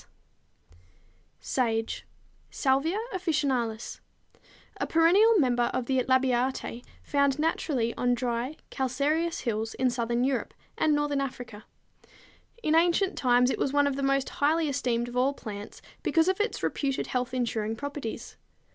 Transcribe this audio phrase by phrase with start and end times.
[1.41, 2.07] =Sage=
[2.49, 4.01] (Salvia officinalis,
[4.33, 4.41] Linn.),
[4.77, 10.55] a perennial member of the Labiatæ, found naturally on dry, calcareous hills in southern Europe,
[10.75, 11.65] and northern Africa.
[12.63, 16.27] In ancient times, it was one of the most highly esteemed of all plants because
[16.27, 18.37] of its reputed health insuring properties.